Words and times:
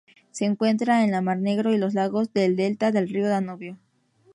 Se 0.31 0.45
encuentra 0.45 1.03
en 1.03 1.11
la 1.11 1.21
Mar 1.21 1.37
Negro 1.37 1.71
y 1.71 1.77
los 1.77 1.93
lagos 1.93 2.33
del 2.33 2.55
delta 2.55 2.91
del 2.91 3.07
río 3.07 3.27
Danubio. 3.29 3.77